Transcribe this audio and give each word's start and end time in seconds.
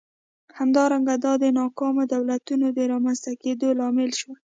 همدارنګه 0.59 1.15
دا 1.25 1.33
د 1.43 1.45
ناکامو 1.59 2.03
دولتونو 2.13 2.67
د 2.77 2.79
رامنځته 2.91 3.31
کېدو 3.43 3.67
لامل 3.79 4.09
شول. 4.19 4.39